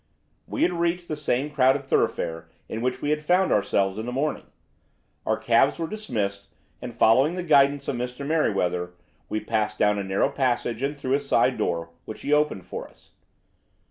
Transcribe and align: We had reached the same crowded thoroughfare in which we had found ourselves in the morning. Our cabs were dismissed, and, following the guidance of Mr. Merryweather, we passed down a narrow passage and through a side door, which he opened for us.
We 0.47 0.63
had 0.63 0.73
reached 0.73 1.07
the 1.09 1.15
same 1.15 1.51
crowded 1.51 1.85
thoroughfare 1.85 2.49
in 2.67 2.81
which 2.81 3.03
we 3.03 3.11
had 3.11 3.21
found 3.21 3.51
ourselves 3.51 3.99
in 3.99 4.07
the 4.07 4.11
morning. 4.11 4.47
Our 5.27 5.37
cabs 5.37 5.77
were 5.77 5.85
dismissed, 5.85 6.47
and, 6.81 6.95
following 6.95 7.35
the 7.35 7.43
guidance 7.43 7.87
of 7.87 7.97
Mr. 7.97 8.25
Merryweather, 8.25 8.93
we 9.29 9.41
passed 9.41 9.77
down 9.77 9.99
a 9.99 10.03
narrow 10.03 10.29
passage 10.31 10.81
and 10.81 10.97
through 10.97 11.13
a 11.13 11.19
side 11.19 11.55
door, 11.55 11.91
which 12.05 12.21
he 12.21 12.33
opened 12.33 12.65
for 12.65 12.87
us. 12.89 13.11